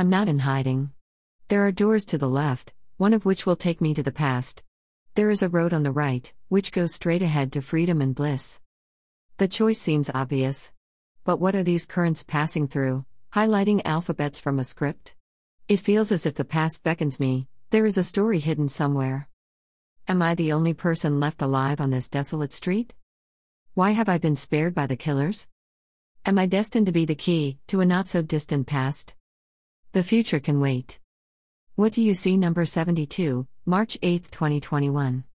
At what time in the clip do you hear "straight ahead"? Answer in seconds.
6.94-7.52